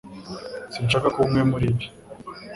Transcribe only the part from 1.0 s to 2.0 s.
kuba umwe muribi